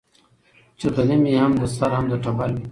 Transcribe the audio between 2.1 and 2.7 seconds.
د ټبر وي